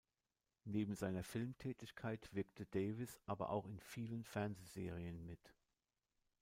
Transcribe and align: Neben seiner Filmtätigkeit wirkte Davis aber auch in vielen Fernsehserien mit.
Neben 0.63 0.95
seiner 0.95 1.23
Filmtätigkeit 1.23 2.33
wirkte 2.33 2.65
Davis 2.65 3.19
aber 3.27 3.51
auch 3.51 3.67
in 3.67 3.79
vielen 3.79 4.23
Fernsehserien 4.23 5.27
mit. 5.27 5.53